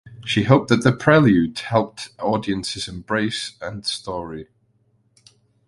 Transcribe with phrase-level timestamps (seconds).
[0.25, 4.47] She hoped that the prelude helped audiences embrace and story.